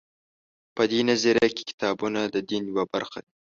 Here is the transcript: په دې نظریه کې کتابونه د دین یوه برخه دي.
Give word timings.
په 0.75 0.83
دې 0.91 0.99
نظریه 1.09 1.49
کې 1.55 1.63
کتابونه 1.69 2.19
د 2.27 2.35
دین 2.49 2.63
یوه 2.71 2.85
برخه 2.93 3.19
دي. 3.25 3.33